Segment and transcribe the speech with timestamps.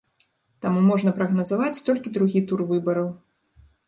[0.65, 3.07] Таму можна прагназаваць толькі другі тур выбараў.